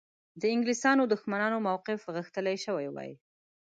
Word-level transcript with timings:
د 0.41 0.43
انګلیسیانو 0.53 1.03
دښمنانو 1.13 1.57
موقف 1.67 1.99
غښتلی 2.15 2.55
شوی 2.65 2.87
وای. 2.91 3.11